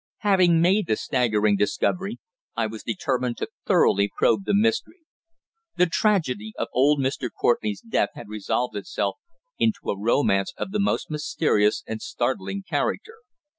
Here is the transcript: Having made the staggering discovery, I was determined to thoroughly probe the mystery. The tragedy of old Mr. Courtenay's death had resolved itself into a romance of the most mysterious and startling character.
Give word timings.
Having 0.25 0.61
made 0.61 0.87
the 0.87 0.95
staggering 0.95 1.55
discovery, 1.57 2.17
I 2.55 2.65
was 2.65 2.81
determined 2.81 3.37
to 3.37 3.49
thoroughly 3.67 4.09
probe 4.17 4.45
the 4.45 4.53
mystery. 4.55 5.01
The 5.75 5.85
tragedy 5.85 6.53
of 6.57 6.69
old 6.73 6.99
Mr. 6.99 7.29
Courtenay's 7.39 7.81
death 7.81 8.09
had 8.15 8.27
resolved 8.27 8.75
itself 8.75 9.17
into 9.59 9.91
a 9.91 9.99
romance 9.99 10.55
of 10.57 10.71
the 10.71 10.79
most 10.79 11.11
mysterious 11.11 11.83
and 11.85 12.01
startling 12.01 12.63
character. 12.67 13.17